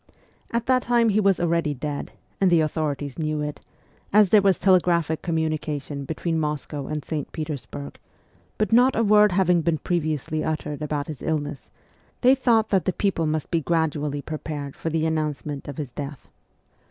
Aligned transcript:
At 0.49 0.65
that 0.65 0.81
time 0.81 1.09
he 1.09 1.19
was 1.19 1.39
already 1.39 1.75
dead, 1.75 2.13
and 2.41 2.49
the 2.49 2.59
authorities 2.61 3.19
knew 3.19 3.41
it, 3.41 3.61
as 4.11 4.31
there 4.31 4.41
was 4.41 4.57
tele 4.57 4.79
graphic 4.79 5.21
communication 5.21 6.05
between 6.05 6.39
Moscow 6.39 6.87
and 6.87 7.05
St. 7.05 7.31
Peters 7.31 7.67
burg; 7.67 7.99
but 8.57 8.71
not 8.73 8.95
a 8.95 9.03
word 9.03 9.31
having 9.33 9.61
been 9.61 9.77
previously 9.77 10.43
uttered 10.43 10.81
about 10.81 11.05
his 11.07 11.21
illness, 11.21 11.69
they 12.21 12.33
thought 12.33 12.69
that 12.69 12.85
the 12.85 12.93
people 12.93 13.27
must 13.27 13.51
be 13.51 13.61
gradually 13.61 14.23
prepared 14.23 14.75
for 14.75 14.89
the 14.89 15.05
announcement 15.05 15.67
of 15.67 15.77
his 15.77 15.91
death. 15.91 16.27